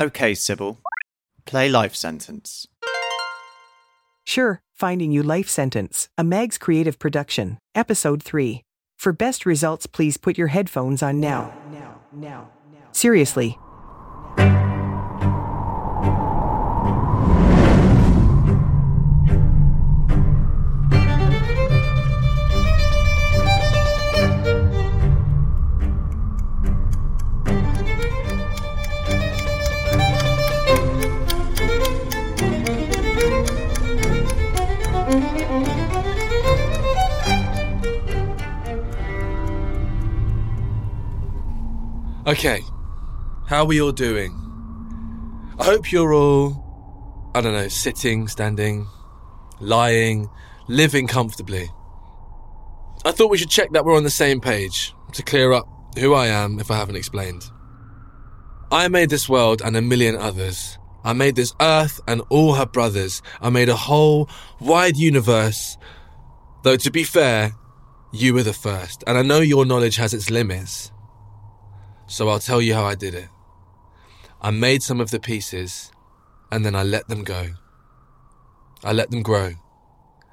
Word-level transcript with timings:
Okay, 0.00 0.32
Sybil. 0.34 0.78
Play 1.44 1.68
Life 1.68 1.96
Sentence. 1.96 2.68
Sure, 4.24 4.62
Finding 4.72 5.10
You 5.10 5.24
Life 5.24 5.48
Sentence, 5.48 6.08
a 6.16 6.22
Mags 6.22 6.56
Creative 6.56 6.96
production, 7.00 7.58
Episode 7.74 8.22
3. 8.22 8.62
For 8.96 9.12
best 9.12 9.44
results, 9.44 9.86
please 9.86 10.16
put 10.16 10.38
your 10.38 10.48
headphones 10.48 11.02
on 11.02 11.18
now. 11.18 11.52
Now, 11.72 12.00
now, 12.12 12.50
now. 12.70 12.78
Seriously. 12.92 13.58
Okay, 42.28 42.62
how 43.46 43.60
are 43.60 43.64
we 43.64 43.80
all 43.80 43.90
doing? 43.90 44.38
I 45.58 45.64
hope 45.64 45.90
you're 45.90 46.12
all, 46.12 47.30
I 47.34 47.40
don't 47.40 47.54
know, 47.54 47.68
sitting, 47.68 48.28
standing, 48.28 48.86
lying, 49.60 50.28
living 50.66 51.06
comfortably. 51.06 51.70
I 53.06 53.12
thought 53.12 53.30
we 53.30 53.38
should 53.38 53.48
check 53.48 53.70
that 53.72 53.86
we're 53.86 53.96
on 53.96 54.04
the 54.04 54.10
same 54.10 54.42
page 54.42 54.94
to 55.14 55.22
clear 55.22 55.54
up 55.54 55.66
who 55.98 56.12
I 56.12 56.26
am 56.26 56.60
if 56.60 56.70
I 56.70 56.76
haven't 56.76 56.96
explained. 56.96 57.50
I 58.70 58.88
made 58.88 59.08
this 59.08 59.26
world 59.26 59.62
and 59.64 59.74
a 59.74 59.80
million 59.80 60.14
others. 60.14 60.76
I 61.04 61.14
made 61.14 61.34
this 61.34 61.54
earth 61.62 61.98
and 62.06 62.20
all 62.28 62.52
her 62.56 62.66
brothers. 62.66 63.22
I 63.40 63.48
made 63.48 63.70
a 63.70 63.76
whole 63.76 64.28
wide 64.60 64.98
universe. 64.98 65.78
Though 66.62 66.76
to 66.76 66.90
be 66.90 67.04
fair, 67.04 67.54
you 68.12 68.34
were 68.34 68.42
the 68.42 68.52
first, 68.52 69.02
and 69.06 69.16
I 69.16 69.22
know 69.22 69.40
your 69.40 69.64
knowledge 69.64 69.96
has 69.96 70.12
its 70.12 70.28
limits. 70.28 70.92
So 72.08 72.28
I'll 72.28 72.38
tell 72.38 72.62
you 72.62 72.74
how 72.74 72.84
I 72.84 72.94
did 72.94 73.14
it. 73.14 73.28
I 74.40 74.50
made 74.50 74.82
some 74.82 75.00
of 75.00 75.10
the 75.10 75.20
pieces, 75.20 75.92
and 76.50 76.64
then 76.64 76.74
I 76.74 76.82
let 76.82 77.08
them 77.08 77.22
go. 77.22 77.50
I 78.82 78.92
let 78.92 79.10
them 79.10 79.22
grow. 79.22 79.52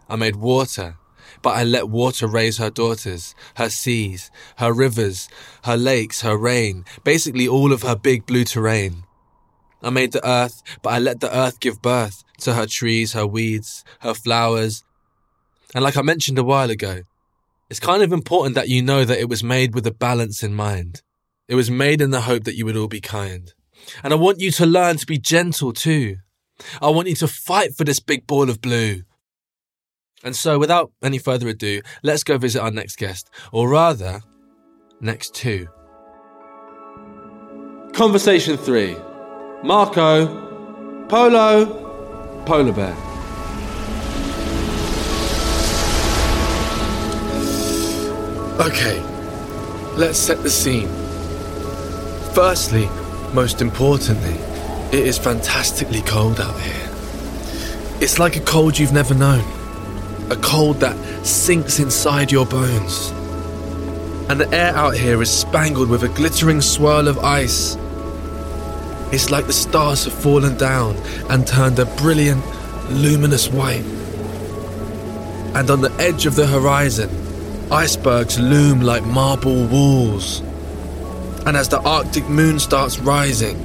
I 0.07 0.15
made 0.15 0.37
water, 0.37 0.97
but 1.41 1.57
I 1.57 1.63
let 1.63 1.89
water 1.89 2.27
raise 2.27 2.57
her 2.57 2.69
daughters, 2.69 3.35
her 3.55 3.69
seas, 3.69 4.31
her 4.57 4.71
rivers, 4.71 5.27
her 5.63 5.75
lakes, 5.75 6.21
her 6.21 6.37
rain, 6.37 6.85
basically 7.03 7.47
all 7.47 7.73
of 7.73 7.81
her 7.81 7.95
big 7.95 8.25
blue 8.25 8.45
terrain. 8.45 9.03
I 9.83 9.89
made 9.89 10.13
the 10.13 10.27
earth, 10.27 10.63
but 10.81 10.93
I 10.93 10.99
let 10.99 11.19
the 11.19 11.35
earth 11.35 11.59
give 11.59 11.81
birth 11.81 12.23
to 12.39 12.53
her 12.53 12.65
trees, 12.65 13.13
her 13.13 13.27
weeds, 13.27 13.83
her 13.99 14.13
flowers. 14.13 14.83
And 15.73 15.83
like 15.83 15.97
I 15.97 16.01
mentioned 16.01 16.39
a 16.39 16.43
while 16.43 16.69
ago, 16.69 17.01
it's 17.69 17.79
kind 17.79 18.01
of 18.01 18.13
important 18.13 18.55
that 18.55 18.69
you 18.69 18.81
know 18.81 19.03
that 19.03 19.19
it 19.19 19.27
was 19.27 19.43
made 19.43 19.75
with 19.75 19.85
a 19.85 19.91
balance 19.91 20.41
in 20.41 20.53
mind. 20.53 21.01
It 21.47 21.55
was 21.55 21.69
made 21.69 22.01
in 22.01 22.11
the 22.11 22.21
hope 22.21 22.43
that 22.45 22.55
you 22.55 22.65
would 22.65 22.75
all 22.75 22.87
be 22.87 23.01
kind. 23.01 23.53
And 24.03 24.13
I 24.13 24.15
want 24.15 24.39
you 24.39 24.51
to 24.51 24.65
learn 24.65 24.97
to 24.97 25.05
be 25.05 25.19
gentle 25.19 25.73
too. 25.73 26.17
I 26.81 26.89
want 26.89 27.07
you 27.07 27.15
to 27.15 27.27
fight 27.27 27.75
for 27.75 27.83
this 27.83 27.99
big 27.99 28.25
ball 28.25 28.49
of 28.49 28.61
blue. 28.61 29.03
And 30.23 30.35
so, 30.35 30.57
without 30.57 30.91
any 31.03 31.19
further 31.19 31.47
ado, 31.47 31.81
let's 32.01 32.23
go 32.23 32.37
visit 32.37 32.61
our 32.61 32.71
next 32.71 32.95
guest, 32.97 33.29
or 33.51 33.69
rather, 33.69 34.21
next 34.99 35.35
two. 35.35 35.67
Conversation 37.93 38.57
three 38.57 38.95
Marco, 39.63 41.05
Polo, 41.07 42.43
Polar 42.45 42.71
Bear. 42.71 42.95
Okay, 48.59 48.99
let's 49.95 50.17
set 50.17 50.41
the 50.41 50.49
scene. 50.49 51.04
Firstly, 52.35 52.89
most 53.33 53.61
importantly, 53.61 54.33
it 54.91 55.07
is 55.07 55.17
fantastically 55.17 56.01
cold 56.01 56.41
out 56.41 56.59
here. 56.59 56.89
It's 58.01 58.19
like 58.19 58.35
a 58.35 58.41
cold 58.41 58.77
you've 58.77 58.91
never 58.91 59.13
known. 59.13 59.45
A 60.29 60.35
cold 60.35 60.81
that 60.81 60.97
sinks 61.25 61.79
inside 61.79 62.33
your 62.33 62.45
bones. 62.45 63.11
And 64.29 64.37
the 64.37 64.53
air 64.53 64.75
out 64.75 64.97
here 64.97 65.21
is 65.21 65.31
spangled 65.31 65.87
with 65.87 66.03
a 66.03 66.09
glittering 66.09 66.59
swirl 66.59 67.07
of 67.07 67.19
ice. 67.19 67.77
It's 69.13 69.31
like 69.31 69.47
the 69.47 69.53
stars 69.53 70.03
have 70.03 70.13
fallen 70.13 70.57
down 70.57 70.97
and 71.29 71.47
turned 71.47 71.79
a 71.79 71.85
brilliant, 71.85 72.43
luminous 72.89 73.47
white. 73.47 73.85
And 75.55 75.69
on 75.69 75.79
the 75.79 75.95
edge 76.01 76.25
of 76.25 76.35
the 76.35 76.47
horizon, 76.47 77.09
icebergs 77.71 78.37
loom 78.37 78.81
like 78.81 79.05
marble 79.05 79.67
walls. 79.67 80.41
And 81.45 81.55
as 81.55 81.69
the 81.69 81.79
Arctic 81.81 82.27
moon 82.27 82.59
starts 82.59 82.97
rising, 82.99 83.57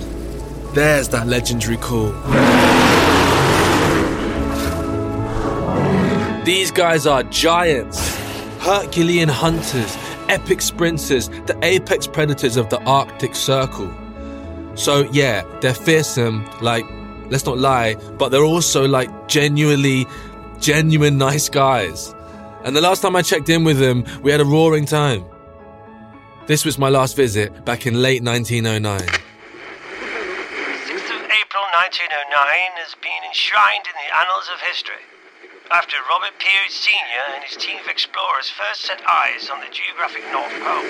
there's 0.74 1.08
that 1.08 1.26
legendary 1.26 1.78
call. 1.78 2.12
These 6.44 6.70
guys 6.70 7.06
are 7.06 7.22
giants, 7.24 8.16
Herculean 8.58 9.28
hunters, 9.28 9.96
epic 10.28 10.60
sprinters, 10.60 11.28
the 11.46 11.58
apex 11.62 12.06
predators 12.06 12.56
of 12.56 12.68
the 12.68 12.80
Arctic 12.82 13.34
Circle. 13.34 13.90
So, 14.74 15.08
yeah, 15.12 15.42
they're 15.60 15.74
fearsome, 15.74 16.48
like, 16.60 16.84
let's 17.30 17.46
not 17.46 17.58
lie, 17.58 17.94
but 18.18 18.28
they're 18.28 18.44
also 18.44 18.86
like 18.86 19.28
genuinely, 19.28 20.06
genuine 20.60 21.16
nice 21.18 21.48
guys. 21.48 22.14
And 22.64 22.76
the 22.76 22.80
last 22.80 23.00
time 23.00 23.16
I 23.16 23.22
checked 23.22 23.48
in 23.48 23.64
with 23.64 23.78
them, 23.78 24.04
we 24.22 24.30
had 24.30 24.40
a 24.40 24.44
roaring 24.44 24.84
time. 24.84 25.24
This 26.46 26.64
was 26.64 26.78
my 26.78 26.88
last 26.88 27.16
visit 27.16 27.64
back 27.64 27.86
in 27.86 28.02
late 28.02 28.22
1909. 28.24 29.00
6th 29.00 29.06
of 29.06 29.12
April 31.30 31.62
1909 31.70 32.74
has 32.80 32.94
been 32.98 33.22
enshrined 33.28 33.86
in 33.86 33.94
the 33.94 34.10
annals 34.16 34.48
of 34.52 34.58
history. 34.60 35.04
After 35.70 35.96
Robert 36.10 36.34
Peary 36.40 36.68
Sr. 36.68 37.34
and 37.34 37.44
his 37.44 37.56
team 37.56 37.78
of 37.78 37.86
explorers 37.86 38.50
first 38.50 38.80
set 38.82 39.00
eyes 39.08 39.48
on 39.50 39.60
the 39.60 39.68
geographic 39.70 40.24
North 40.32 40.52
Pole. 40.64 40.82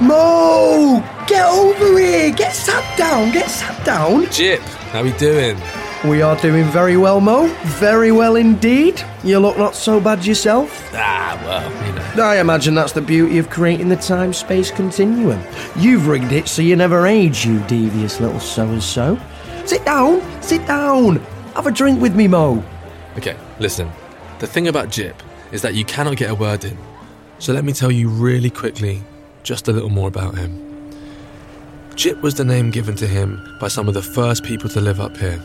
Mo! 0.00 1.04
Get 1.28 1.46
over 1.46 1.98
here! 1.98 1.99
Get 2.40 2.54
sat 2.54 2.96
down! 2.96 3.32
Get 3.32 3.50
sat 3.50 3.84
down! 3.84 4.24
Jip, 4.32 4.62
how 4.92 5.02
we 5.02 5.12
doing? 5.12 5.58
We 6.06 6.22
are 6.22 6.34
doing 6.36 6.64
very 6.70 6.96
well, 6.96 7.20
Mo. 7.20 7.48
Very 7.64 8.12
well 8.12 8.36
indeed. 8.36 9.04
You 9.22 9.38
look 9.40 9.58
not 9.58 9.74
so 9.74 10.00
bad 10.00 10.24
yourself. 10.24 10.90
Ah, 10.94 11.38
well, 11.44 11.86
you 11.86 12.16
know. 12.16 12.22
I 12.24 12.40
imagine 12.40 12.74
that's 12.74 12.94
the 12.94 13.02
beauty 13.02 13.36
of 13.36 13.50
creating 13.50 13.90
the 13.90 13.96
time 13.96 14.32
space 14.32 14.70
continuum. 14.70 15.38
You've 15.76 16.06
rigged 16.06 16.32
it 16.32 16.48
so 16.48 16.62
you 16.62 16.76
never 16.76 17.06
age, 17.06 17.44
you 17.44 17.60
devious 17.66 18.20
little 18.20 18.40
so 18.40 18.66
and 18.66 18.82
so. 18.82 19.20
Sit 19.66 19.84
down! 19.84 20.22
Sit 20.42 20.66
down! 20.66 21.16
Have 21.54 21.66
a 21.66 21.70
drink 21.70 22.00
with 22.00 22.16
me, 22.16 22.26
Mo. 22.26 22.64
Okay, 23.18 23.36
listen. 23.58 23.90
The 24.38 24.46
thing 24.46 24.66
about 24.68 24.88
Jip 24.88 25.22
is 25.52 25.60
that 25.60 25.74
you 25.74 25.84
cannot 25.84 26.16
get 26.16 26.30
a 26.30 26.34
word 26.34 26.64
in. 26.64 26.78
So 27.38 27.52
let 27.52 27.64
me 27.64 27.74
tell 27.74 27.90
you 27.90 28.08
really 28.08 28.48
quickly 28.48 29.02
just 29.42 29.68
a 29.68 29.72
little 29.72 29.90
more 29.90 30.08
about 30.08 30.38
him. 30.38 30.69
Jip 32.00 32.22
was 32.22 32.34
the 32.34 32.46
name 32.46 32.70
given 32.70 32.96
to 32.96 33.06
him 33.06 33.58
by 33.60 33.68
some 33.68 33.86
of 33.86 33.92
the 33.92 34.00
first 34.00 34.42
people 34.42 34.70
to 34.70 34.80
live 34.80 35.02
up 35.02 35.14
here. 35.18 35.38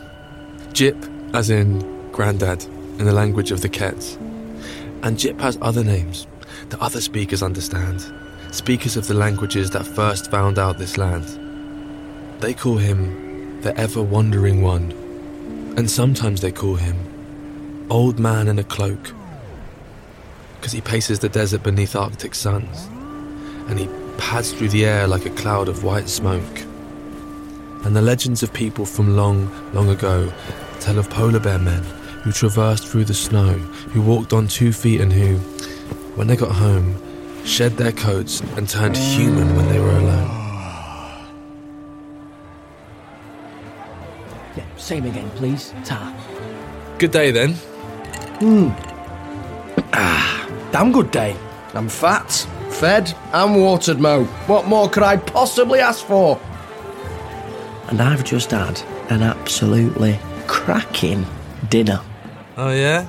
Jip, 0.72 0.96
as 1.34 1.50
in 1.50 2.10
granddad, 2.12 2.64
in 2.98 3.04
the 3.04 3.12
language 3.12 3.50
of 3.50 3.60
the 3.60 3.68
Kets. 3.68 4.16
And 5.02 5.18
Jip 5.18 5.38
has 5.38 5.58
other 5.60 5.84
names 5.84 6.26
that 6.70 6.80
other 6.80 7.02
speakers 7.02 7.42
understand, 7.42 8.10
speakers 8.52 8.96
of 8.96 9.06
the 9.06 9.12
languages 9.12 9.68
that 9.72 9.86
first 9.86 10.30
found 10.30 10.58
out 10.58 10.78
this 10.78 10.96
land. 10.96 11.26
They 12.40 12.54
call 12.54 12.78
him 12.78 13.60
the 13.60 13.76
ever 13.76 14.02
wandering 14.02 14.62
one, 14.62 14.92
and 15.76 15.90
sometimes 15.90 16.40
they 16.40 16.52
call 16.52 16.76
him 16.76 17.86
Old 17.90 18.18
Man 18.18 18.48
in 18.48 18.58
a 18.58 18.64
Cloak, 18.64 19.12
because 20.56 20.72
he 20.72 20.80
paces 20.80 21.18
the 21.18 21.28
desert 21.28 21.62
beneath 21.62 21.94
Arctic 21.94 22.34
suns, 22.34 22.86
and 23.68 23.78
he 23.78 23.90
pads 24.18 24.52
through 24.52 24.68
the 24.68 24.84
air 24.84 25.06
like 25.06 25.26
a 25.26 25.30
cloud 25.30 25.68
of 25.68 25.84
white 25.84 26.08
smoke. 26.08 26.60
And 27.84 27.94
the 27.94 28.02
legends 28.02 28.42
of 28.42 28.52
people 28.52 28.84
from 28.84 29.16
long, 29.16 29.50
long 29.72 29.88
ago 29.88 30.32
tell 30.80 30.98
of 30.98 31.08
polar 31.10 31.40
bear 31.40 31.58
men 31.58 31.82
who 32.22 32.32
traversed 32.32 32.86
through 32.88 33.04
the 33.04 33.14
snow, 33.14 33.52
who 33.92 34.02
walked 34.02 34.32
on 34.32 34.48
two 34.48 34.72
feet, 34.72 35.00
and 35.00 35.12
who, 35.12 35.36
when 36.16 36.26
they 36.26 36.34
got 36.34 36.50
home, 36.50 37.00
shed 37.44 37.76
their 37.76 37.92
coats 37.92 38.40
and 38.56 38.68
turned 38.68 38.96
human 38.96 39.54
when 39.54 39.68
they 39.68 39.78
were 39.78 39.90
alone. 39.90 40.28
Yeah, 44.56 44.64
same 44.76 45.04
again, 45.06 45.30
please. 45.36 45.72
Ta. 45.84 46.12
Good 46.98 47.12
day 47.12 47.30
then. 47.30 47.52
Hmm. 48.40 48.70
Ah, 49.92 50.48
damn 50.72 50.90
good 50.90 51.12
day. 51.12 51.36
I'm 51.74 51.88
fat, 51.88 52.48
fed, 52.76 53.14
and 53.32 53.56
watered, 53.56 53.98
Mo. 53.98 54.24
What 54.46 54.66
more 54.66 54.88
could 54.88 55.02
I 55.02 55.16
possibly 55.16 55.80
ask 55.80 56.04
for? 56.04 56.40
And 57.88 58.00
I've 58.00 58.24
just 58.24 58.50
had 58.50 58.80
an 59.10 59.22
absolutely 59.22 60.18
cracking 60.46 61.26
dinner. 61.70 62.00
Oh 62.56 62.70
yeah? 62.70 63.06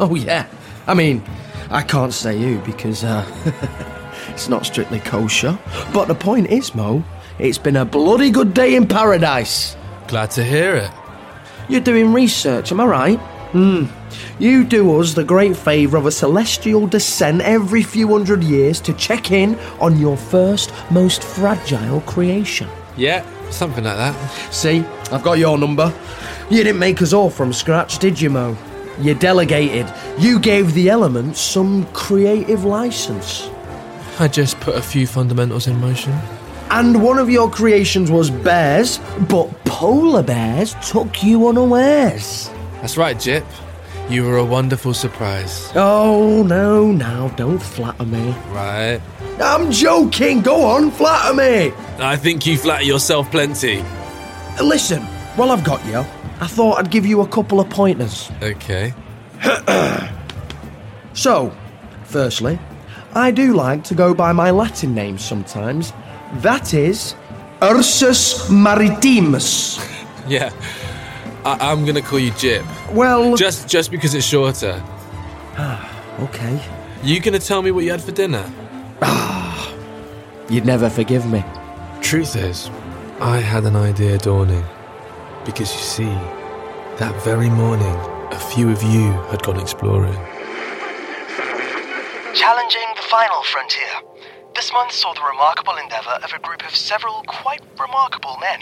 Oh, 0.00 0.14
yeah. 0.14 0.46
I 0.86 0.94
mean, 0.94 1.22
I 1.70 1.82
can't 1.82 2.12
say 2.12 2.36
you 2.36 2.58
because 2.60 3.04
uh, 3.04 3.24
it's 4.28 4.48
not 4.48 4.66
strictly 4.66 5.00
kosher. 5.00 5.58
But 5.92 6.06
the 6.06 6.14
point 6.14 6.48
is, 6.48 6.74
Mo, 6.74 7.04
it's 7.38 7.58
been 7.58 7.76
a 7.76 7.84
bloody 7.84 8.30
good 8.30 8.54
day 8.54 8.74
in 8.74 8.86
paradise. 8.86 9.76
Glad 10.08 10.30
to 10.32 10.44
hear 10.44 10.76
it. 10.76 10.90
You're 11.68 11.80
doing 11.80 12.12
research, 12.12 12.72
am 12.72 12.80
I 12.80 12.84
right? 12.84 13.20
Hmm. 13.52 13.84
You 14.38 14.64
do 14.64 14.98
us 14.98 15.12
the 15.12 15.24
great 15.24 15.56
favour 15.56 15.98
of 15.98 16.06
a 16.06 16.10
celestial 16.10 16.86
descent 16.86 17.42
every 17.42 17.82
few 17.82 18.08
hundred 18.08 18.42
years 18.42 18.80
to 18.80 18.94
check 18.94 19.30
in 19.30 19.58
on 19.78 19.98
your 19.98 20.16
first, 20.16 20.72
most 20.90 21.22
fragile 21.22 22.00
creation. 22.02 22.68
Yeah, 22.96 23.24
something 23.50 23.84
like 23.84 23.96
that. 23.96 24.14
See, 24.50 24.80
I've 25.10 25.22
got 25.22 25.38
your 25.38 25.58
number. 25.58 25.92
You 26.50 26.64
didn't 26.64 26.78
make 26.78 27.02
us 27.02 27.12
all 27.12 27.28
from 27.28 27.52
scratch, 27.52 27.98
did 27.98 28.20
you, 28.20 28.30
Mo? 28.30 28.56
You 28.98 29.14
delegated. 29.14 29.92
You 30.18 30.38
gave 30.38 30.72
the 30.72 30.88
elements 30.88 31.40
some 31.40 31.86
creative 31.92 32.64
license. 32.64 33.50
I 34.18 34.28
just 34.28 34.58
put 34.60 34.76
a 34.76 34.82
few 34.82 35.06
fundamentals 35.06 35.66
in 35.66 35.78
motion. 35.78 36.12
And 36.70 37.02
one 37.02 37.18
of 37.18 37.28
your 37.28 37.50
creations 37.50 38.10
was 38.10 38.30
bears, 38.30 38.98
but 39.28 39.46
polar 39.64 40.22
bears 40.22 40.74
took 40.82 41.22
you 41.22 41.48
unawares. 41.48 42.50
That's 42.82 42.96
right, 42.98 43.18
Jip. 43.18 43.44
You 44.10 44.24
were 44.24 44.36
a 44.36 44.44
wonderful 44.44 44.92
surprise. 44.92 45.70
Oh, 45.74 46.42
no, 46.42 46.92
now 46.92 47.28
don't 47.28 47.58
flatter 47.62 48.04
me. 48.04 48.32
Right. 48.50 49.00
I'm 49.40 49.70
joking. 49.70 50.42
Go 50.42 50.64
on, 50.64 50.90
flatter 50.90 51.32
me. 51.34 51.72
I 51.98 52.16
think 52.16 52.44
you 52.44 52.58
flatter 52.58 52.84
yourself 52.84 53.30
plenty. 53.30 53.82
Listen, 54.62 55.02
while 55.36 55.50
I've 55.50 55.64
got 55.64 55.82
you, 55.86 55.98
I 56.40 56.46
thought 56.48 56.78
I'd 56.78 56.90
give 56.90 57.06
you 57.06 57.22
a 57.22 57.26
couple 57.28 57.60
of 57.60 57.70
pointers. 57.70 58.30
Okay. 58.42 58.92
So, 61.14 61.54
firstly, 62.04 62.58
I 63.14 63.30
do 63.30 63.52
like 63.52 63.84
to 63.84 63.94
go 63.94 64.14
by 64.14 64.32
my 64.32 64.50
Latin 64.50 64.94
name 64.94 65.18
sometimes. 65.18 65.92
That 66.36 66.72
is 66.72 67.14
Ursus 67.62 68.48
Maritimus. 68.48 69.78
Yeah. 70.28 70.50
I- 71.44 71.58
I'm 71.72 71.84
gonna 71.84 72.02
call 72.02 72.18
you 72.18 72.30
Jip. 72.32 72.64
Well, 72.92 73.36
Just 73.36 73.68
just 73.68 73.90
because 73.90 74.14
it's 74.14 74.26
shorter. 74.26 74.82
okay. 76.20 76.60
You 77.02 77.18
gonna 77.20 77.38
tell 77.38 77.62
me 77.62 77.70
what 77.72 77.84
you 77.84 77.90
had 77.90 78.02
for 78.02 78.12
dinner? 78.12 78.44
Ah, 79.02 79.72
you'd 80.48 80.64
never 80.66 80.88
forgive 80.88 81.26
me. 81.26 81.44
Truth 82.00 82.36
is, 82.36 82.70
I 83.20 83.38
had 83.38 83.64
an 83.64 83.76
idea 83.76 84.18
dawning. 84.18 84.64
Because 85.44 85.72
you 85.74 85.80
see, 85.80 86.14
that 86.98 87.14
very 87.24 87.50
morning, 87.50 87.96
a 88.30 88.38
few 88.38 88.70
of 88.70 88.80
you 88.84 89.10
had 89.30 89.42
gone 89.42 89.58
exploring. 89.58 90.14
Challenging 92.34 92.88
the 92.96 93.02
final 93.10 93.42
frontier. 93.42 93.94
This 94.54 94.72
month 94.72 94.92
saw 94.92 95.12
the 95.14 95.22
remarkable 95.22 95.76
endeavor 95.76 96.16
of 96.22 96.32
a 96.32 96.38
group 96.38 96.64
of 96.64 96.74
several 96.76 97.22
quite 97.26 97.60
remarkable 97.80 98.36
men. 98.40 98.60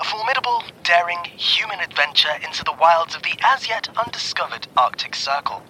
A 0.00 0.04
formidable, 0.04 0.62
daring 0.82 1.18
human 1.24 1.80
adventure 1.80 2.34
into 2.42 2.64
the 2.64 2.72
wilds 2.72 3.14
of 3.14 3.22
the 3.22 3.34
as 3.42 3.68
yet 3.68 3.88
undiscovered 3.96 4.66
Arctic 4.76 5.14
Circle. 5.14 5.62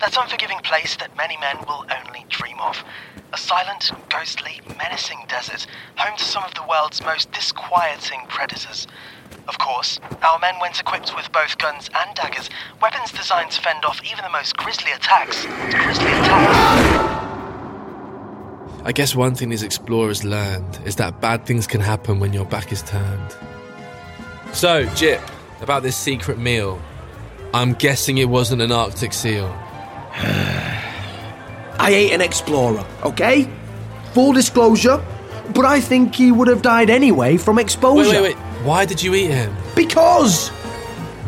That 0.00 0.16
unforgiving 0.16 0.58
place 0.60 0.96
that 0.96 1.16
many 1.16 1.36
men 1.36 1.58
will 1.68 1.86
only 2.04 2.26
dream 2.28 2.58
of. 2.60 2.82
A 3.32 3.38
silent, 3.38 3.92
ghostly, 4.08 4.60
menacing 4.76 5.24
desert, 5.28 5.66
home 5.96 6.16
to 6.16 6.24
some 6.24 6.44
of 6.44 6.54
the 6.54 6.64
world's 6.68 7.02
most 7.02 7.30
disquieting 7.32 8.20
predators. 8.28 8.86
Of 9.48 9.58
course, 9.58 10.00
our 10.22 10.38
men 10.38 10.54
went 10.60 10.80
equipped 10.80 11.14
with 11.14 11.30
both 11.32 11.58
guns 11.58 11.90
and 11.94 12.14
daggers, 12.14 12.50
weapons 12.80 13.12
designed 13.12 13.50
to 13.52 13.60
fend 13.60 13.84
off 13.84 14.00
even 14.04 14.24
the 14.24 14.30
most 14.30 14.56
grisly 14.56 14.92
attacks. 14.92 15.44
Grisly 15.44 16.12
attacks. 16.12 17.16
I 18.84 18.92
guess 18.92 19.16
one 19.16 19.34
thing 19.34 19.48
these 19.48 19.64
explorers 19.64 20.22
learned 20.24 20.78
is 20.84 20.96
that 20.96 21.20
bad 21.20 21.44
things 21.44 21.66
can 21.66 21.80
happen 21.80 22.20
when 22.20 22.32
your 22.32 22.44
back 22.44 22.70
is 22.70 22.82
turned. 22.82 23.36
So, 24.56 24.86
Jip, 24.94 25.20
about 25.60 25.82
this 25.82 25.98
secret 25.98 26.38
meal. 26.38 26.80
I'm 27.52 27.74
guessing 27.74 28.16
it 28.16 28.30
wasn't 28.30 28.62
an 28.62 28.72
Arctic 28.72 29.12
seal. 29.12 29.48
I 31.78 31.90
ate 31.90 32.12
an 32.12 32.22
explorer, 32.22 32.86
okay? 33.04 33.50
Full 34.14 34.32
disclosure, 34.32 35.04
but 35.54 35.66
I 35.66 35.78
think 35.82 36.14
he 36.14 36.32
would 36.32 36.48
have 36.48 36.62
died 36.62 36.88
anyway 36.88 37.36
from 37.36 37.58
exposure. 37.58 38.08
Wait, 38.08 38.22
wait, 38.22 38.34
wait. 38.34 38.64
Why 38.64 38.86
did 38.86 39.02
you 39.02 39.14
eat 39.14 39.30
him? 39.30 39.54
Because 39.74 40.50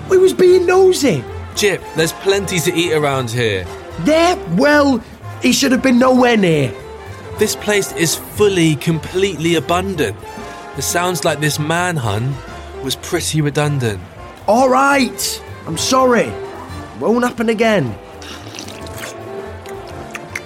we 0.08 0.16
was 0.16 0.32
being 0.32 0.64
nosy. 0.64 1.22
Jip, 1.54 1.82
there's 1.96 2.14
plenty 2.14 2.58
to 2.60 2.72
eat 2.72 2.94
around 2.94 3.30
here. 3.30 3.66
Yeah, 4.06 4.36
well, 4.56 5.04
he 5.42 5.52
should 5.52 5.72
have 5.72 5.82
been 5.82 5.98
nowhere 5.98 6.38
near. 6.38 6.72
This 7.38 7.54
place 7.54 7.92
is 7.92 8.14
fully, 8.14 8.74
completely 8.76 9.56
abundant. 9.56 10.16
It 10.78 10.82
sounds 10.82 11.26
like 11.26 11.40
this 11.40 11.58
manhunt 11.58 12.34
was 12.82 12.96
pretty 12.96 13.40
redundant. 13.40 14.00
All 14.46 14.68
right, 14.68 15.42
I'm 15.66 15.78
sorry. 15.78 16.32
Won't 17.00 17.24
happen 17.24 17.48
again. 17.48 17.96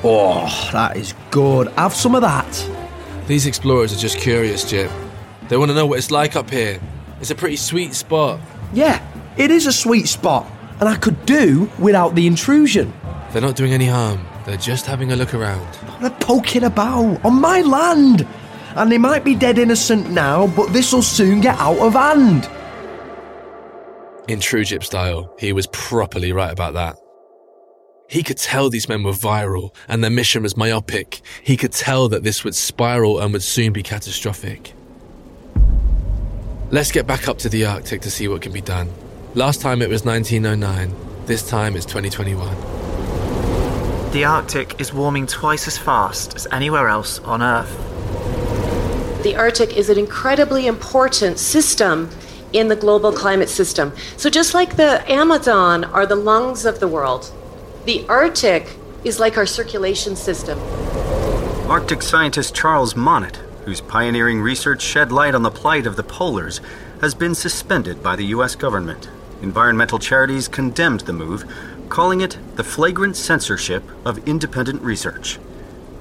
Oh, 0.04 0.68
that 0.72 0.96
is 0.96 1.14
good. 1.30 1.68
Have 1.72 1.94
some 1.94 2.14
of 2.14 2.22
that. 2.22 2.68
These 3.26 3.46
explorers 3.46 3.92
are 3.92 3.98
just 3.98 4.18
curious, 4.18 4.68
Jip. 4.68 4.90
They 5.48 5.56
want 5.56 5.70
to 5.70 5.74
know 5.74 5.86
what 5.86 5.98
it's 5.98 6.10
like 6.10 6.34
up 6.34 6.50
here. 6.50 6.80
It's 7.20 7.30
a 7.30 7.34
pretty 7.34 7.56
sweet 7.56 7.94
spot. 7.94 8.40
Yeah, 8.72 9.00
it 9.36 9.50
is 9.50 9.66
a 9.66 9.72
sweet 9.72 10.08
spot, 10.08 10.50
and 10.80 10.88
I 10.88 10.96
could 10.96 11.24
do 11.24 11.70
without 11.78 12.14
the 12.14 12.26
intrusion. 12.26 12.92
They're 13.32 13.42
not 13.42 13.54
doing 13.54 13.72
any 13.72 13.86
harm. 13.86 14.26
They're 14.44 14.56
just 14.56 14.86
having 14.86 15.12
a 15.12 15.16
look 15.16 15.34
around. 15.34 15.66
They're 16.00 16.10
poking 16.10 16.64
about 16.64 17.24
on 17.24 17.40
my 17.40 17.60
land. 17.60 18.26
And 18.76 18.90
they 18.90 18.98
might 18.98 19.24
be 19.24 19.34
dead 19.34 19.58
innocent 19.58 20.10
now, 20.10 20.46
but 20.48 20.72
this'll 20.72 21.02
soon 21.02 21.40
get 21.40 21.58
out 21.58 21.78
of 21.78 21.92
hand. 21.92 22.48
In 24.28 24.40
true 24.40 24.64
Jip 24.64 24.84
style, 24.84 25.34
he 25.38 25.52
was 25.52 25.66
properly 25.68 26.32
right 26.32 26.52
about 26.52 26.74
that. 26.74 26.96
He 28.08 28.22
could 28.22 28.36
tell 28.36 28.68
these 28.68 28.88
men 28.88 29.02
were 29.02 29.12
viral 29.12 29.74
and 29.88 30.04
their 30.04 30.10
mission 30.10 30.42
was 30.42 30.56
myopic. 30.56 31.22
He 31.42 31.56
could 31.56 31.72
tell 31.72 32.08
that 32.10 32.22
this 32.22 32.44
would 32.44 32.54
spiral 32.54 33.20
and 33.20 33.32
would 33.32 33.42
soon 33.42 33.72
be 33.72 33.82
catastrophic. 33.82 34.74
Let's 36.70 36.92
get 36.92 37.06
back 37.06 37.28
up 37.28 37.38
to 37.38 37.48
the 37.48 37.64
Arctic 37.64 38.02
to 38.02 38.10
see 38.10 38.28
what 38.28 38.42
can 38.42 38.52
be 38.52 38.60
done. 38.60 38.90
Last 39.34 39.60
time 39.60 39.80
it 39.82 39.88
was 39.88 40.04
1909, 40.04 40.94
this 41.26 41.48
time 41.48 41.74
it's 41.74 41.86
2021. 41.86 42.54
The 44.12 44.24
Arctic 44.24 44.78
is 44.78 44.92
warming 44.92 45.26
twice 45.26 45.66
as 45.66 45.78
fast 45.78 46.36
as 46.36 46.46
anywhere 46.52 46.88
else 46.88 47.18
on 47.20 47.42
Earth. 47.42 47.70
The 49.22 49.36
Arctic 49.36 49.76
is 49.76 49.88
an 49.88 49.98
incredibly 49.98 50.66
important 50.66 51.38
system 51.38 52.10
in 52.52 52.66
the 52.66 52.74
global 52.74 53.12
climate 53.12 53.48
system. 53.48 53.92
So, 54.16 54.28
just 54.28 54.52
like 54.52 54.74
the 54.74 55.08
Amazon 55.08 55.84
are 55.84 56.06
the 56.06 56.16
lungs 56.16 56.64
of 56.64 56.80
the 56.80 56.88
world, 56.88 57.30
the 57.84 58.04
Arctic 58.08 58.76
is 59.04 59.20
like 59.20 59.36
our 59.36 59.46
circulation 59.46 60.16
system. 60.16 60.58
Arctic 61.70 62.02
scientist 62.02 62.52
Charles 62.52 62.94
Monnett, 62.94 63.36
whose 63.64 63.80
pioneering 63.80 64.40
research 64.40 64.82
shed 64.82 65.12
light 65.12 65.36
on 65.36 65.44
the 65.44 65.52
plight 65.52 65.86
of 65.86 65.94
the 65.94 66.02
polars, 66.02 66.58
has 67.00 67.14
been 67.14 67.36
suspended 67.36 68.02
by 68.02 68.16
the 68.16 68.26
U.S. 68.26 68.56
government. 68.56 69.08
Environmental 69.40 70.00
charities 70.00 70.48
condemned 70.48 71.00
the 71.02 71.12
move, 71.12 71.44
calling 71.88 72.22
it 72.22 72.38
the 72.56 72.64
flagrant 72.64 73.16
censorship 73.16 73.84
of 74.04 74.26
independent 74.26 74.82
research. 74.82 75.38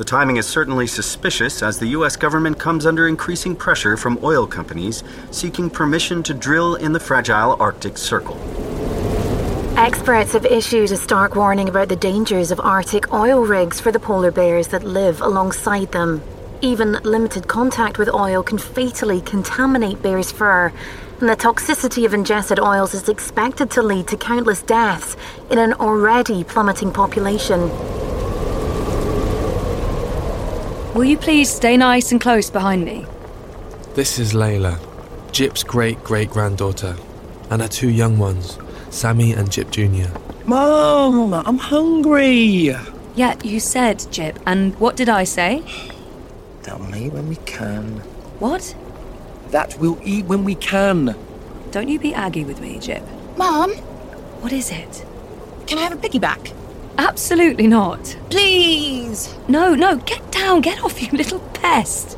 The 0.02 0.06
timing 0.06 0.38
is 0.38 0.48
certainly 0.48 0.88
suspicious 0.88 1.62
as 1.62 1.78
the 1.78 1.90
U.S. 1.90 2.16
government 2.16 2.58
comes 2.58 2.88
under 2.88 3.08
increasing 3.08 3.56
pressure 3.56 3.96
from 3.96 4.18
oil 4.24 4.48
companies 4.48 5.04
seeking 5.30 5.70
permission 5.70 6.24
to 6.24 6.34
drill 6.34 6.74
in 6.74 6.92
the 6.92 7.00
fragile 7.00 7.56
Arctic 7.60 8.00
Circle. 8.00 8.36
Experts 9.78 10.34
have 10.34 10.48
issued 10.48 10.92
a 10.92 10.98
stark 10.98 11.36
warning 11.36 11.70
about 11.70 11.88
the 11.88 11.96
dangers 11.96 12.50
of 12.50 12.60
Arctic 12.60 13.14
oil 13.14 13.46
rigs 13.46 13.80
for 13.80 13.92
the 13.92 14.00
polar 14.00 14.32
bears 14.32 14.70
that 14.70 14.82
live 14.82 15.22
alongside 15.22 15.92
them. 15.92 16.24
Even 16.62 16.94
limited 17.04 17.48
contact 17.48 18.00
with 18.00 18.10
oil 18.10 18.42
can 18.42 18.58
fatally 18.58 19.22
contaminate 19.22 20.02
bears' 20.02 20.32
fur, 20.32 20.74
and 21.20 21.30
the 21.30 21.36
toxicity 21.36 22.08
of 22.08 22.16
ingested 22.16 22.60
oils 22.60 22.96
is 22.96 23.08
expected 23.08 23.70
to 23.70 23.84
lead 23.84 24.08
to 24.08 24.18
countless 24.18 24.64
deaths 24.64 25.16
in 25.52 25.60
an 25.60 25.74
already 25.74 26.44
plummeting 26.44 26.92
population. 26.92 27.70
Will 30.94 31.06
you 31.06 31.18
please 31.18 31.50
stay 31.50 31.78
nice 31.78 32.12
and 32.12 32.20
close 32.20 32.50
behind 32.50 32.84
me? 32.84 33.06
This 33.96 34.20
is 34.20 34.34
Layla, 34.34 34.78
Jip's 35.32 35.64
great 35.64 36.04
great 36.04 36.30
granddaughter, 36.30 36.96
and 37.50 37.62
her 37.62 37.68
two 37.68 37.90
young 37.90 38.18
ones, 38.18 38.58
Sammy 38.90 39.32
and 39.34 39.52
Jip 39.52 39.72
Jr. 39.72 40.10
Mom, 40.46 41.34
I'm 41.34 41.58
hungry. 41.58 42.76
Yeah, 43.16 43.36
you 43.44 43.60
said, 43.60 44.06
Jip. 44.12 44.40
And 44.46 44.78
what 44.80 44.96
did 44.98 45.08
I 45.10 45.24
say? 45.24 45.64
Tell 46.64 46.80
me 46.80 47.10
when 47.10 47.30
we 47.30 47.36
can. 47.38 48.00
What? 48.40 48.76
That 49.50 49.78
we'll 49.80 50.00
eat 50.04 50.26
when 50.26 50.44
we 50.44 50.56
can. 50.56 51.16
Don't 51.72 51.88
you 51.90 52.00
be 52.00 52.14
aggy 52.14 52.44
with 52.44 52.60
me, 52.60 52.80
Jip. 52.80 53.04
Mom, 53.38 53.72
What 54.42 54.52
is 54.52 54.72
it? 54.72 55.06
can 55.68 55.78
I 55.78 55.84
have 55.84 55.94
a 55.94 55.96
piggyback? 55.98 56.54
Absolutely 56.98 57.68
not. 57.68 58.18
Please. 58.30 59.34
No, 59.48 59.76
no, 59.76 59.98
get 59.98 60.32
down, 60.32 60.62
get 60.62 60.84
off, 60.84 61.02
you 61.02 61.10
little 61.18 61.40
pest. 61.54 62.18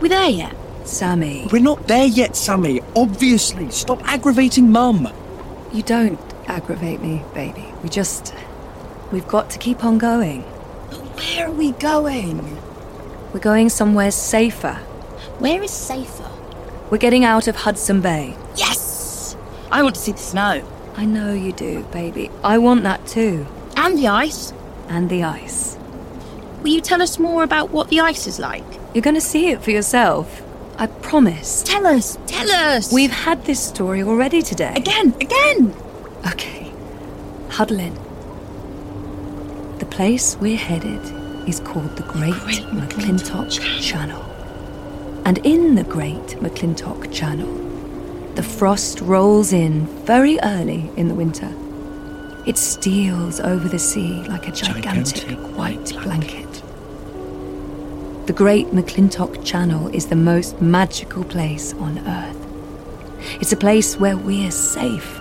We 0.00 0.08
there 0.08 0.28
yet? 0.30 0.54
Sammy, 0.84 1.46
We're 1.52 1.60
not 1.62 1.86
there 1.86 2.06
yet, 2.06 2.34
Sammy. 2.34 2.80
Obviously. 2.96 3.70
Stop 3.70 4.02
aggravating 4.08 4.70
Mum. 4.72 5.08
you 5.72 5.82
don't 5.82 6.18
aggravate 6.46 7.02
me, 7.02 7.22
baby. 7.34 7.66
We 7.82 7.88
just. 7.90 8.34
We've 9.12 9.28
got 9.28 9.50
to 9.50 9.58
keep 9.58 9.84
on 9.84 9.98
going. 9.98 10.44
But 10.90 11.00
where 11.16 11.48
are 11.48 11.52
we 11.52 11.72
going? 11.72 12.56
We're 13.32 13.40
going 13.40 13.68
somewhere 13.68 14.10
safer. 14.10 14.74
Where 15.40 15.62
is 15.62 15.70
safer? 15.70 16.30
We're 16.90 16.98
getting 16.98 17.24
out 17.24 17.48
of 17.48 17.56
Hudson 17.56 18.00
Bay. 18.00 18.34
Yes! 18.56 19.36
I 19.70 19.82
want 19.82 19.94
to 19.96 20.00
see 20.00 20.12
the 20.12 20.18
snow. 20.18 20.66
I 20.96 21.04
know 21.04 21.32
you 21.34 21.52
do, 21.52 21.82
baby. 21.92 22.30
I 22.42 22.56
want 22.58 22.82
that 22.84 23.06
too. 23.06 23.46
And 23.88 23.98
the 23.98 24.08
ice. 24.08 24.52
And 24.90 25.08
the 25.08 25.24
ice. 25.24 25.78
Will 26.60 26.68
you 26.68 26.82
tell 26.82 27.00
us 27.00 27.18
more 27.18 27.42
about 27.42 27.70
what 27.70 27.88
the 27.88 28.00
ice 28.00 28.26
is 28.26 28.38
like? 28.38 28.62
You're 28.92 29.00
going 29.00 29.14
to 29.14 29.20
see 29.34 29.48
it 29.48 29.62
for 29.62 29.70
yourself. 29.70 30.42
I 30.76 30.88
promise. 30.88 31.62
Tell 31.62 31.86
us, 31.86 32.18
tell 32.26 32.50
us! 32.50 32.92
We've 32.92 33.10
had 33.10 33.46
this 33.46 33.66
story 33.66 34.02
already 34.02 34.42
today. 34.42 34.74
Again, 34.76 35.14
again! 35.22 35.74
Okay. 36.30 36.70
Huddle 37.48 37.78
in. 37.78 37.94
The 39.78 39.86
place 39.86 40.36
we're 40.36 40.58
headed 40.58 41.00
is 41.48 41.58
called 41.60 41.96
the 41.96 42.02
Great, 42.02 42.34
McClintock, 42.34 43.58
Channel. 43.80 44.22
And 45.24 45.38
in 45.46 45.76
the 45.76 45.84
Great 45.84 46.36
McClintock 46.42 47.10
Channel, 47.10 48.34
the 48.34 48.42
frost 48.42 49.00
rolls 49.00 49.54
in 49.54 49.86
very 50.04 50.38
early 50.42 50.90
in 50.98 51.08
the 51.08 51.14
winter. 51.14 51.50
It 52.48 52.56
steals 52.56 53.40
over 53.40 53.68
the 53.68 53.78
sea 53.78 54.22
like 54.22 54.48
a 54.48 54.52
gigantic, 54.52 55.36
white 55.54 55.92
blanket. 56.02 56.50
The 58.26 58.32
Great 58.32 58.68
McClintock 58.68 59.44
Channel 59.44 59.88
is 59.88 60.06
the 60.06 60.16
most 60.16 60.58
magical 60.62 61.24
place 61.24 61.74
on 61.74 61.98
Earth. 61.98 63.38
It's 63.38 63.52
a 63.52 63.56
place 63.56 63.98
where 63.98 64.16
we're 64.16 64.50
safe, 64.50 65.18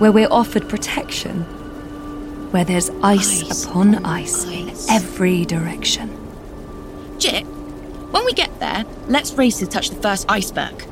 where 0.00 0.10
we're 0.10 0.30
offered 0.30 0.66
protection, 0.66 1.42
where 2.50 2.64
there's 2.64 2.88
ice, 3.02 3.66
upon 3.66 4.02
ice, 4.06 4.44
in 4.46 4.72
every 4.88 5.44
direction. 5.44 6.08
Jip, 7.18 7.44
when 8.10 8.24
we 8.24 8.32
get 8.32 8.58
there, 8.58 8.86
let's 9.06 9.34
race 9.34 9.58
to 9.58 9.66
touch 9.66 9.90
the 9.90 10.00
first 10.00 10.24
iceberg. 10.30 10.82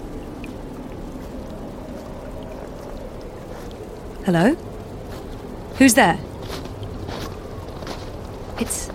Hello? 4.26 4.54
Who's 5.78 5.94
there? 5.94 6.18
It's. 8.58 8.90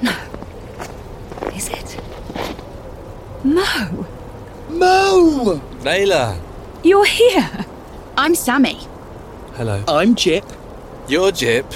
No. 0.00 0.12
Is 1.54 1.68
it? 1.68 2.00
Mo! 3.44 4.06
Mo! 4.70 5.60
Layla! 5.80 6.40
You're 6.82 7.04
here! 7.04 7.66
I'm 8.16 8.34
Sammy. 8.34 8.78
Hello. 9.54 9.82
I'm 9.88 10.14
Jip. 10.14 10.44
You're 11.08 11.32
Jip. 11.32 11.66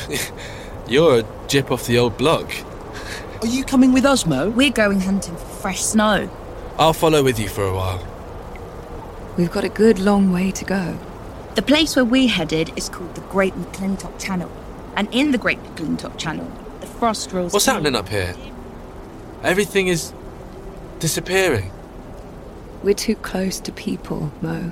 You're 0.89 1.21
a 1.21 1.25
Jip 1.49 1.71
off 1.71 1.87
the 1.87 1.99
old 1.99 2.17
block. 2.17 2.51
Are 3.43 3.47
you 3.47 3.65
coming 3.65 3.93
with 3.93 4.05
us, 4.05 4.25
Mo? 4.27 4.51
We're 4.51 4.71
going 4.71 5.01
hunting 5.01 5.37
for 5.37 5.47
fresh 5.47 5.83
snow. 5.83 6.31
I'll 6.79 6.93
follow 6.93 7.23
with 7.23 7.39
you 7.39 7.49
for 7.49 7.65
a 7.65 7.75
while. 7.75 8.07
We've 9.37 9.51
got 9.51 9.65
a 9.65 9.69
good 9.69 9.99
long 9.99 10.33
way 10.33 10.51
to 10.53 10.65
go. 10.65 10.99
The 11.57 11.63
place 11.63 11.97
where 11.97 12.05
we're 12.05 12.29
headed 12.29 12.73
is 12.77 12.89
called 12.89 13.15
the 13.17 13.21
Great 13.23 13.55
McClintock 13.55 14.21
Channel. 14.21 14.51
And 14.97 15.13
in 15.13 15.33
the 15.33 15.39
Great 15.39 15.63
McClintock 15.63 16.17
Channel, 16.17 16.51
the 16.81 16.87
frost 16.87 17.33
rolls. 17.33 17.53
What's 17.53 17.67
in. 17.67 17.75
happening 17.75 17.97
up 17.97 18.09
here? 18.09 18.35
Everything 19.43 19.89
is 19.89 20.13
disappearing. 21.01 21.71
We're 22.83 22.95
too 22.95 23.17
close 23.17 23.59
to 23.61 23.73
people, 23.73 24.33
Mo. 24.43 24.71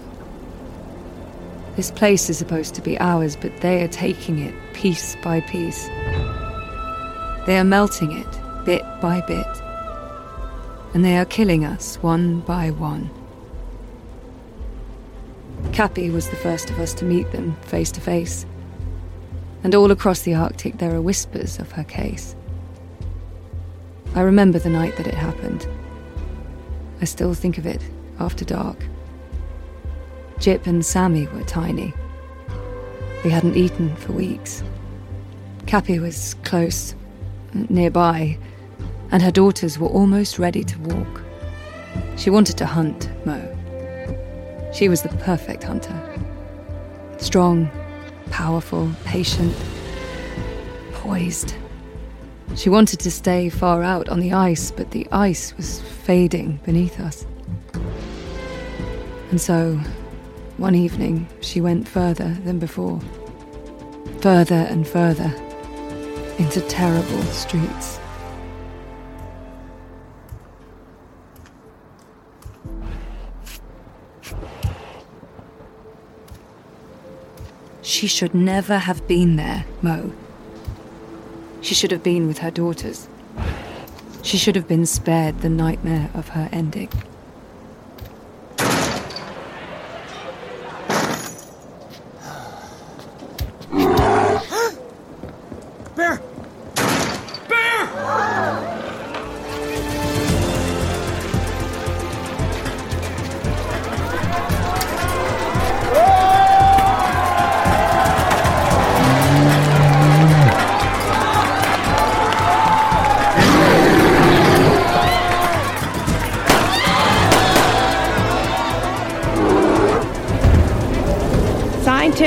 This 1.75 1.91
place 1.91 2.31
is 2.31 2.39
supposed 2.39 2.75
to 2.77 2.83
be 2.83 2.99
ours, 3.01 3.37
but 3.37 3.61
they 3.61 3.83
are 3.83 3.89
taking 3.89 4.39
it 4.39 4.55
piece 4.73 5.17
by 5.23 5.41
piece. 5.43 5.87
They 7.47 7.59
are 7.59 7.65
melting 7.65 8.13
it 8.13 8.65
bit 8.65 8.83
by 9.01 9.21
bit. 9.23 9.47
And 10.95 11.05
they 11.05 11.19
are 11.19 11.25
killing 11.25 11.65
us 11.65 11.97
one 11.97 12.41
by 12.41 12.71
one. 12.71 13.11
Cappy 15.79 16.11
was 16.11 16.29
the 16.29 16.35
first 16.35 16.71
of 16.71 16.81
us 16.81 16.93
to 16.95 17.05
meet 17.05 17.31
them 17.31 17.55
face 17.63 17.93
to 17.93 18.01
face. 18.01 18.45
And 19.63 19.77
all 19.77 19.93
across 19.93 20.23
the 20.23 20.35
Arctic, 20.35 20.79
there 20.79 20.93
are 20.93 21.01
whispers 21.01 21.61
of 21.61 21.71
her 21.71 21.85
case. 21.85 22.35
I 24.17 24.23
remember 24.23 24.59
the 24.59 24.71
night 24.71 24.97
that 24.97 25.07
it 25.07 25.15
happened. 25.15 25.69
I 27.01 27.05
still 27.05 27.33
think 27.33 27.59
of 27.59 27.65
it 27.65 27.81
after 28.19 28.45
dark. 28.45 28.89
Jip 30.41 30.67
and 30.67 30.85
Sammy 30.85 31.29
were 31.29 31.45
tiny. 31.45 31.95
We 33.23 33.31
hadn't 33.31 33.57
eaten 33.57 33.95
for 33.95 34.11
weeks. 34.11 34.65
Cappy 35.67 36.01
was 36.01 36.35
close, 36.43 36.97
nearby, 37.55 38.37
and 39.13 39.23
her 39.23 39.31
daughters 39.31 39.79
were 39.79 39.87
almost 39.87 40.41
ready 40.41 40.65
to 40.65 40.79
walk. 40.81 41.23
She 42.17 42.31
wanted 42.31 42.59
to 42.59 42.67
hunt, 42.67 43.09
Mo. 43.25 43.58
She 44.73 44.89
was 44.89 45.03
the 45.03 45.09
perfect 45.09 45.65
hunter. 45.65 45.95
Strong, 47.19 47.71
powerful, 48.31 48.91
patient, 49.05 49.55
poised. 50.93 51.55
She 52.55 52.71
wanted 52.71 53.01
to 53.01 53.11
stay 53.11 53.49
far 53.49 53.83
out 53.83 54.09
on 54.09 54.21
the 54.21 54.33
ice, 54.33 54.71
but 54.71 54.91
the 54.91 55.07
ice 55.13 55.57
was 55.57 55.81
fading 55.81 56.61
beneath 56.65 57.01
us. 57.01 57.27
And 59.31 59.41
so, 59.41 59.81
one 60.57 60.75
evening, 60.75 61.29
she 61.41 61.61
went 61.61 61.87
further 61.87 62.35
than 62.45 62.59
before. 62.59 63.01
Further 64.21 64.67
and 64.71 64.87
further 64.87 65.33
into 66.39 66.61
terrible 66.63 67.23
streets. 67.25 68.01
She 77.99 78.07
should 78.07 78.33
never 78.33 78.79
have 78.79 79.09
been 79.09 79.35
there, 79.35 79.65
Mo. 79.83 80.13
She 81.61 81.75
should 81.75 81.91
have 81.91 82.05
been 82.05 82.29
with 82.29 82.39
her 82.39 82.51
daughters. 82.53 83.09
She 84.23 84.39
should 84.39 84.55
have 84.55 84.69
been 84.69 84.87
spared 84.87 85.41
the 85.41 85.49
nightmare 85.49 86.09
of 86.15 86.29
her 86.29 86.49
ending. 86.53 86.91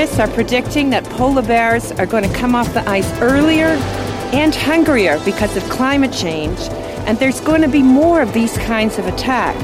Scientists 0.02 0.18
are 0.18 0.34
predicting 0.34 0.90
that 0.90 1.04
polar 1.04 1.42
bears 1.42 1.92
are 1.92 2.06
going 2.06 2.28
to 2.28 2.34
come 2.36 2.56
off 2.56 2.74
the 2.74 2.82
ice 2.90 3.08
earlier 3.20 3.66
and 4.34 4.52
hungrier 4.52 5.20
because 5.24 5.56
of 5.56 5.62
climate 5.70 6.12
change, 6.12 6.58
and 7.06 7.16
there's 7.20 7.40
going 7.40 7.62
to 7.62 7.68
be 7.68 7.84
more 7.84 8.20
of 8.20 8.32
these 8.32 8.58
kinds 8.58 8.98
of 8.98 9.06
attacks. 9.06 9.62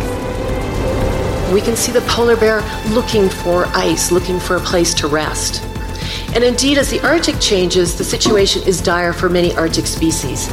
We 1.52 1.61
can 1.61 1.75
see 1.75 1.90
the 1.90 2.02
polar 2.02 2.37
bear 2.37 2.61
looking 2.90 3.28
for 3.28 3.66
ice, 3.75 4.12
looking 4.12 4.38
for 4.38 4.54
a 4.54 4.61
place 4.61 4.95
to 4.95 5.09
rest. 5.09 5.64
And 6.37 6.45
indeed, 6.45 6.78
as 6.78 6.88
the 6.88 7.04
Arctic 7.04 7.40
changes, 7.40 7.99
the 7.99 8.04
situation 8.04 8.62
is 8.62 8.80
dire 8.80 9.12
for 9.12 9.28
many 9.28 9.52
Arctic 9.57 9.88
species. 9.88 10.49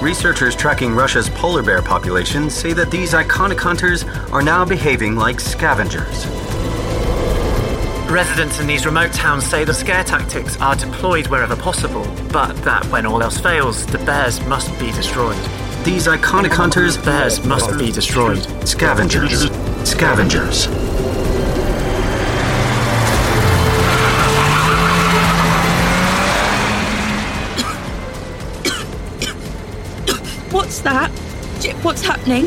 Researchers 0.00 0.54
tracking 0.54 0.94
Russia's 0.94 1.28
polar 1.30 1.64
bear 1.64 1.82
population 1.82 2.48
say 2.48 2.72
that 2.74 2.92
these 2.92 3.12
iconic 3.12 3.58
hunters 3.58 4.04
are 4.30 4.42
now 4.42 4.64
behaving 4.64 5.16
like 5.16 5.40
scavengers. 5.40 6.37
Residents 8.10 8.58
in 8.58 8.66
these 8.66 8.86
remote 8.86 9.12
towns 9.12 9.44
say 9.44 9.64
the 9.64 9.74
scare 9.74 10.02
tactics 10.02 10.58
are 10.62 10.74
deployed 10.74 11.26
wherever 11.26 11.54
possible, 11.54 12.04
but 12.32 12.56
that 12.64 12.82
when 12.86 13.04
all 13.04 13.22
else 13.22 13.38
fails, 13.38 13.84
the 13.84 13.98
bears 13.98 14.40
must 14.46 14.70
be 14.80 14.90
destroyed. 14.92 15.36
These 15.84 16.06
iconic 16.06 16.50
hunters, 16.50 16.96
bears 16.96 17.44
must 17.44 17.78
be 17.78 17.92
destroyed. 17.92 18.42
Scavengers. 18.66 19.50
Scavengers. 19.86 20.66
What's 30.50 30.80
that? 30.80 31.10
Jip, 31.60 31.76
what's 31.84 32.02
happening? 32.02 32.46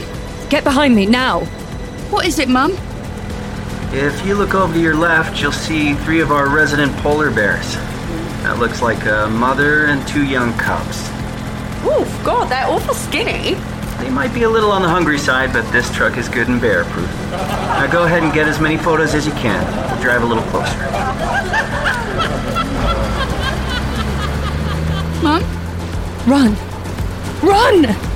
Get 0.50 0.64
behind 0.64 0.96
me 0.96 1.06
now. 1.06 1.42
What 2.10 2.26
is 2.26 2.40
it, 2.40 2.50
Mum? 2.50 2.76
If 3.94 4.26
you 4.26 4.36
look 4.36 4.56
over 4.56 4.74
to 4.74 4.80
your 4.80 4.96
left, 4.96 5.42
you'll 5.42 5.52
see 5.52 5.96
three 5.96 6.22
of 6.22 6.32
our 6.32 6.48
resident 6.48 6.96
polar 7.00 7.30
bears. 7.30 7.76
That 8.44 8.58
looks 8.58 8.82
like 8.82 9.06
a 9.06 9.28
mother 9.30 9.88
and 9.88 10.08
two 10.08 10.24
young 10.24 10.58
cubs. 10.58 11.10
Oof, 11.86 12.24
God, 12.24 12.50
they're 12.50 12.66
awful 12.68 12.94
skinny. 12.94 13.56
They 13.98 14.10
might 14.10 14.34
be 14.34 14.44
a 14.44 14.50
little 14.50 14.72
on 14.72 14.82
the 14.82 14.88
hungry 14.88 15.18
side, 15.18 15.52
but 15.52 15.70
this 15.74 15.94
truck 15.94 16.18
is 16.18 16.30
good 16.30 16.48
and 16.48 16.62
bear 16.62 16.86
proof. 16.86 17.12
Now 17.32 17.92
go 17.92 18.06
ahead 18.06 18.24
and 18.24 18.32
get 18.32 18.48
as 18.48 18.62
many 18.62 18.78
photos 18.78 19.14
as 19.14 19.26
you 19.26 19.34
can. 19.34 19.62
Drive 20.02 20.24
a 20.24 20.26
little 20.26 20.44
closer. 20.44 20.78
Mom? 25.22 25.44
Run! 26.26 26.56
Run! 27.44 28.11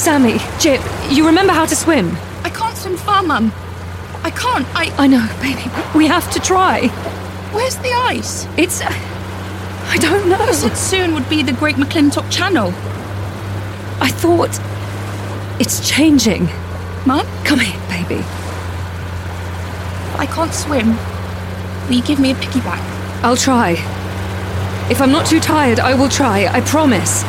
Sammy, 0.00 0.38
Jip, 0.58 0.80
you 1.10 1.26
remember 1.26 1.52
how 1.52 1.66
to 1.66 1.76
swim? 1.76 2.16
I 2.42 2.48
can't 2.48 2.74
swim 2.74 2.96
far, 2.96 3.22
Mum. 3.22 3.52
I 4.24 4.30
can't. 4.30 4.66
I. 4.74 4.90
I 4.96 5.06
know, 5.06 5.28
baby. 5.42 5.70
We 5.94 6.06
have 6.06 6.30
to 6.30 6.40
try. 6.40 6.88
Where's 7.52 7.76
the 7.76 7.92
ice? 7.92 8.46
It's. 8.56 8.80
Uh, 8.80 8.88
I 8.88 9.98
don't 10.00 10.26
know. 10.30 10.42
You 10.46 10.54
said 10.54 10.74
soon 10.74 11.12
would 11.12 11.28
be 11.28 11.42
the 11.42 11.52
Great 11.52 11.76
McClintock 11.76 12.30
Channel. 12.30 12.68
I 14.00 14.08
thought. 14.10 14.58
It's 15.60 15.86
changing. 15.86 16.48
Mum? 17.04 17.26
Come 17.44 17.58
here, 17.58 17.78
baby. 17.90 18.24
I 20.16 20.26
can't 20.32 20.54
swim. 20.54 20.96
Will 21.88 21.96
you 21.96 22.02
give 22.02 22.18
me 22.18 22.30
a 22.30 22.34
piggyback? 22.36 22.80
I'll 23.22 23.36
try. 23.36 23.72
If 24.90 25.02
I'm 25.02 25.12
not 25.12 25.26
too 25.26 25.40
tired, 25.40 25.78
I 25.78 25.92
will 25.94 26.08
try. 26.08 26.46
I 26.46 26.62
promise. 26.62 27.22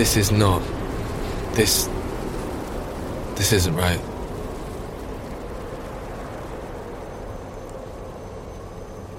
This 0.00 0.16
is 0.16 0.32
not. 0.32 0.62
This. 1.52 1.86
This 3.34 3.52
isn't 3.52 3.76
right. 3.76 4.00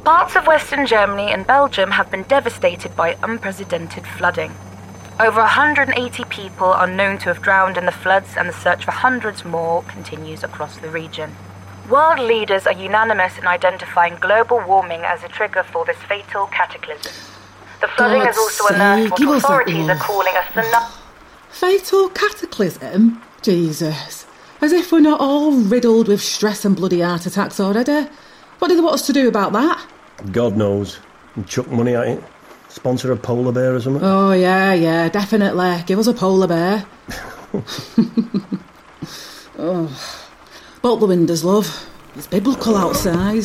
Parts 0.03 0.35
of 0.35 0.47
Western 0.47 0.87
Germany 0.87 1.31
and 1.31 1.45
Belgium 1.45 1.91
have 1.91 2.09
been 2.09 2.23
devastated 2.23 2.95
by 2.95 3.15
unprecedented 3.21 4.07
flooding. 4.07 4.55
Over 5.19 5.41
180 5.41 6.23
people 6.31 6.65
are 6.65 6.87
known 6.87 7.19
to 7.19 7.25
have 7.25 7.43
drowned 7.43 7.77
in 7.77 7.85
the 7.85 7.91
floods, 7.91 8.29
and 8.35 8.49
the 8.49 8.53
search 8.53 8.83
for 8.83 8.89
hundreds 8.89 9.45
more 9.45 9.83
continues 9.83 10.43
across 10.43 10.77
the 10.77 10.89
region. 10.89 11.35
World 11.91 12.17
leaders 12.21 12.65
are 12.65 12.73
unanimous 12.73 13.37
in 13.37 13.45
identifying 13.45 14.15
global 14.15 14.59
warming 14.65 15.01
as 15.01 15.23
a 15.23 15.27
trigger 15.27 15.61
for 15.61 15.85
this 15.85 15.97
fatal 15.97 16.47
cataclysm. 16.47 17.30
The 17.81 17.87
flooding 17.87 18.19
God's 18.23 18.37
has 18.37 18.37
also 18.37 18.73
unearthed 18.73 19.03
sake, 19.03 19.11
what 19.11 19.19
give 19.19 19.29
us 19.29 19.41
that 19.41 19.47
authorities 19.47 19.75
are 19.75 19.87
love. 19.87 19.99
calling 19.99 20.33
a 20.35 20.39
tsunami. 20.39 20.97
Fatal 21.49 22.09
cataclysm? 22.09 23.21
Jesus. 23.41 24.25
As 24.61 24.71
if 24.71 24.91
we're 24.91 24.99
not 24.99 25.19
all 25.19 25.51
riddled 25.53 26.07
with 26.07 26.21
stress 26.21 26.63
and 26.63 26.75
bloody 26.75 27.01
heart 27.01 27.25
attacks 27.25 27.59
already. 27.59 28.07
What 28.59 28.67
do 28.67 28.75
they 28.75 28.81
want 28.81 28.93
us 28.93 29.07
to 29.07 29.13
do 29.13 29.27
about 29.27 29.51
that? 29.53 29.83
God 30.31 30.55
knows. 30.55 30.99
And 31.35 31.47
chuck 31.47 31.67
money 31.71 31.95
at 31.95 32.07
it. 32.07 32.23
Sponsor 32.69 33.11
a 33.11 33.17
polar 33.17 33.51
bear 33.51 33.73
or 33.75 33.81
something. 33.81 34.03
Oh, 34.03 34.31
yeah, 34.31 34.73
yeah, 34.73 35.09
definitely. 35.09 35.83
Give 35.87 35.97
us 35.99 36.07
a 36.07 36.13
polar 36.13 36.47
bear. 36.47 36.85
oh. 39.57 40.21
Bolt 40.81 40.99
the 40.99 41.07
windows, 41.07 41.43
love. 41.43 41.89
It's 42.15 42.27
biblical 42.27 42.75
outside. 42.77 43.43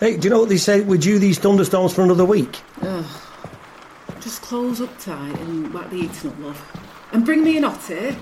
Hey, 0.00 0.16
do 0.16 0.24
you 0.24 0.30
know 0.30 0.40
what 0.40 0.48
they 0.48 0.56
say? 0.56 0.80
We're 0.80 0.98
due 0.98 1.18
these 1.18 1.38
thunderstorms 1.38 1.94
for 1.94 2.02
another 2.02 2.24
week. 2.24 2.60
Ugh. 2.82 3.04
Just 4.24 4.40
close 4.40 4.80
up 4.80 4.98
tight 4.98 5.38
and 5.38 5.74
whack 5.74 5.90
the 5.90 5.96
heating 5.96 6.30
up, 6.30 6.38
love. 6.38 7.10
And 7.12 7.26
bring 7.26 7.44
me 7.44 7.58
an 7.58 7.64
otter. 7.64 8.16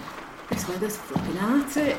This 0.51 0.69
weather's 0.69 0.97
flipping 0.97 1.39
arctic. 1.39 1.97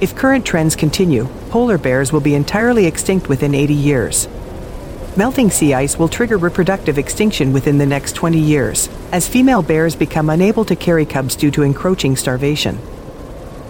If 0.00 0.16
current 0.16 0.46
trends 0.46 0.74
continue, 0.74 1.26
polar 1.50 1.76
bears 1.76 2.14
will 2.14 2.20
be 2.20 2.34
entirely 2.34 2.86
extinct 2.86 3.28
within 3.28 3.54
80 3.54 3.74
years. 3.74 4.26
Melting 5.16 5.48
sea 5.48 5.74
ice 5.74 5.96
will 5.96 6.08
trigger 6.08 6.38
reproductive 6.38 6.98
extinction 6.98 7.52
within 7.52 7.78
the 7.78 7.86
next 7.86 8.16
20 8.16 8.36
years, 8.36 8.88
as 9.12 9.28
female 9.28 9.62
bears 9.62 9.94
become 9.94 10.28
unable 10.28 10.64
to 10.64 10.74
carry 10.74 11.06
cubs 11.06 11.36
due 11.36 11.52
to 11.52 11.62
encroaching 11.62 12.16
starvation. 12.16 12.80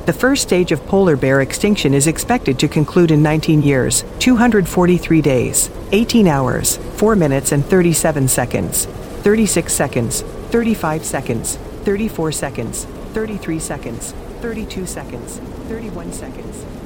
The 0.06 0.14
first 0.14 0.42
stage 0.42 0.72
of 0.72 0.86
polar 0.86 1.16
bear 1.16 1.42
extinction 1.42 1.92
is 1.92 2.06
expected 2.06 2.58
to 2.60 2.68
conclude 2.68 3.10
in 3.10 3.22
19 3.22 3.60
years, 3.60 4.04
243 4.20 5.20
days, 5.20 5.68
18 5.92 6.28
hours, 6.28 6.78
4 6.96 7.14
minutes 7.14 7.52
and 7.52 7.62
37 7.62 8.26
seconds, 8.26 8.86
36 8.86 9.70
seconds, 9.70 10.22
35 10.48 11.04
seconds, 11.04 11.56
34 11.84 12.32
seconds, 12.32 12.84
33 13.12 13.58
seconds, 13.58 14.12
32 14.40 14.86
seconds, 14.86 15.38
31 15.68 16.10
seconds, 16.10 16.56
30 16.56 16.62
seconds. 16.62 16.83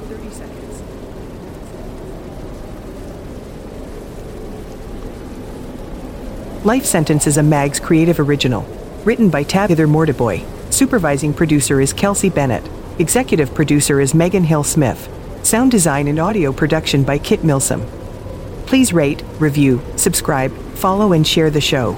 Life 6.65 6.83
Sentence 6.83 7.25
is 7.25 7.37
a 7.37 7.43
Mags 7.43 7.79
creative 7.79 8.19
original. 8.19 8.63
Written 9.05 9.29
by 9.29 9.43
Tabitha 9.43 9.83
Mortiboy. 9.83 10.43
Supervising 10.73 11.33
producer 11.33 11.79
is 11.79 11.93
Kelsey 11.93 12.29
Bennett. 12.29 12.69
Executive 12.99 13.53
producer 13.53 14.01
is 14.01 14.13
Megan 14.13 14.43
Hill 14.43 14.65
Smith. 14.65 15.07
Sound 15.41 15.71
design 15.71 16.09
and 16.09 16.19
audio 16.19 16.51
production 16.51 17.05
by 17.05 17.17
Kit 17.17 17.45
Milsom. 17.45 17.81
Please 18.65 18.91
rate, 18.91 19.23
review, 19.39 19.81
subscribe, 19.95 20.51
follow, 20.73 21.13
and 21.13 21.25
share 21.25 21.49
the 21.49 21.61
show. 21.61 21.93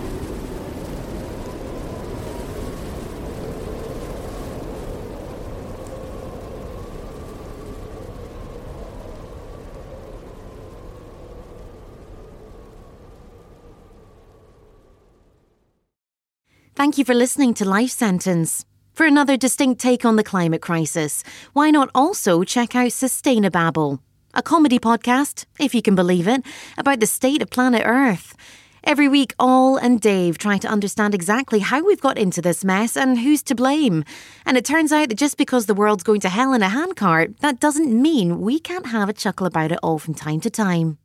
Thank 16.81 16.97
you 16.97 17.05
for 17.05 17.13
listening 17.13 17.53
to 17.53 17.63
Life 17.63 17.91
Sentence. 17.91 18.65
For 18.93 19.05
another 19.05 19.37
distinct 19.37 19.79
take 19.79 20.03
on 20.03 20.15
the 20.15 20.23
climate 20.23 20.63
crisis, 20.63 21.23
why 21.53 21.69
not 21.69 21.91
also 21.93 22.43
check 22.43 22.75
out 22.75 22.87
Sustainababble, 22.87 23.99
a 24.33 24.41
comedy 24.41 24.79
podcast, 24.79 25.45
if 25.59 25.75
you 25.75 25.83
can 25.83 25.93
believe 25.93 26.27
it, 26.27 26.43
about 26.79 26.99
the 26.99 27.05
state 27.05 27.43
of 27.43 27.51
planet 27.51 27.83
Earth. 27.85 28.35
Every 28.83 29.07
week, 29.07 29.35
Ol 29.37 29.77
and 29.77 30.01
Dave 30.01 30.39
try 30.39 30.57
to 30.57 30.67
understand 30.67 31.13
exactly 31.13 31.59
how 31.59 31.85
we've 31.85 32.01
got 32.01 32.17
into 32.17 32.41
this 32.41 32.65
mess 32.65 32.97
and 32.97 33.19
who's 33.19 33.43
to 33.43 33.53
blame. 33.53 34.03
And 34.43 34.57
it 34.57 34.65
turns 34.65 34.91
out 34.91 35.09
that 35.09 35.19
just 35.19 35.37
because 35.37 35.67
the 35.67 35.75
world's 35.75 36.01
going 36.01 36.21
to 36.21 36.29
hell 36.29 36.51
in 36.51 36.63
a 36.63 36.69
handcart, 36.69 37.41
that 37.41 37.59
doesn't 37.59 37.93
mean 37.93 38.41
we 38.41 38.59
can't 38.59 38.87
have 38.87 39.07
a 39.07 39.13
chuckle 39.13 39.45
about 39.45 39.71
it 39.71 39.77
all 39.83 39.99
from 39.99 40.15
time 40.15 40.39
to 40.39 40.49
time. 40.49 40.97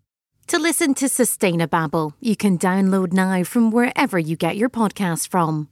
To 0.48 0.61
listen 0.61 0.94
to 0.94 1.06
Sustainababble, 1.06 2.12
you 2.20 2.37
can 2.37 2.56
download 2.56 3.12
now 3.12 3.42
from 3.42 3.72
wherever 3.72 4.16
you 4.16 4.37
get 4.37 4.56
your 4.56 4.70
podcasts 4.70 5.28
from. 5.28 5.68